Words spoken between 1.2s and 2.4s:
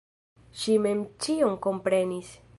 ĉion komprenis.